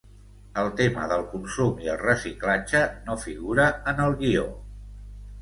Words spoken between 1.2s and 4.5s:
consum i el reciclatge no figura en el guió.